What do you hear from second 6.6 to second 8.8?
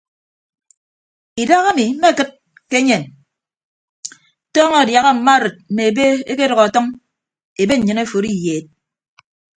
ọtʌñ ebe nnyịn aforo iyeed.